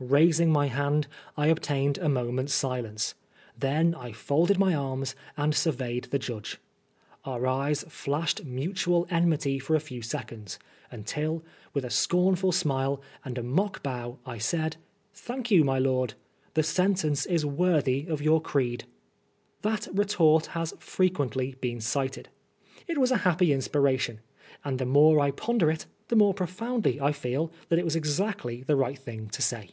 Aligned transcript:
Raising 0.00 0.52
my 0.52 0.68
hand, 0.68 1.08
I 1.36 1.48
obtained 1.48 1.98
a 1.98 2.08
moment's 2.08 2.54
silence. 2.54 3.16
Then 3.58 3.96
I 3.96 4.12
folded 4.12 4.56
my 4.56 4.72
arms 4.72 5.16
and 5.36 5.52
surveyed 5.52 6.04
the 6.04 6.20
judge. 6.20 6.58
Our 7.24 7.48
eyes 7.48 7.84
flashed 7.88 8.44
mutual 8.44 9.08
enmity 9.10 9.58
for 9.58 9.74
a 9.74 9.80
few 9.80 10.00
seconds, 10.02 10.56
until 10.88 11.42
with 11.74 11.84
a 11.84 11.90
scornful 11.90 12.52
smile 12.52 13.02
and 13.24 13.38
a 13.38 13.42
mock 13.42 13.82
bow 13.82 14.18
I 14.24 14.38
said, 14.38 14.76
Thanh 15.16 15.42
you^ 15.46 15.64
my 15.64 15.80
lord; 15.80 16.14
the 16.54 16.62
sentence 16.62 17.26
u 17.28 17.48
worthy 17.48 18.06
of 18.06 18.22
your 18.22 18.40
creed.^^ 18.40 18.84
That 19.62 19.88
retort 19.92 20.46
has 20.54 20.74
frequently 20.78 21.56
been 21.60 21.80
cited. 21.80 22.28
It 22.86 22.98
was 22.98 23.10
a 23.10 23.16
happy 23.26 23.52
inspiration, 23.52 24.20
and 24.64 24.78
the 24.78 24.86
more 24.86 25.18
I 25.18 25.32
ponder 25.32 25.68
it 25.72 25.86
the 26.06 26.14
more 26.14 26.34
pro 26.34 26.46
foundly 26.46 27.00
I 27.00 27.10
feel 27.10 27.50
that 27.68 27.80
it 27.80 27.84
was 27.84 27.96
exactly 27.96 28.62
the 28.62 28.76
right 28.76 28.96
thing 28.96 29.28
to 29.30 29.42
say. 29.42 29.70